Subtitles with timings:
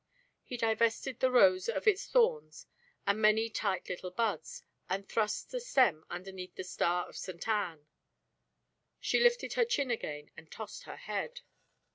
[0.43, 2.65] He divested the rose of its thorns
[3.05, 7.47] and many tight little buds, and thrust the stem underneath the star of St.
[7.47, 7.85] Ann.
[8.99, 11.41] She lifted her chin again and tossed her head.